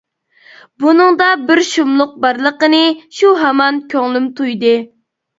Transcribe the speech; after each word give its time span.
بۇنىڭدا 0.83 1.25
بىر 1.49 1.59
شۇملۇق 1.67 2.15
بارلىقىنى 2.23 2.79
شۇ 3.17 3.29
ھامان 3.41 3.77
كۆڭلۈم 3.93 4.31
تۇيدى. 4.41 4.73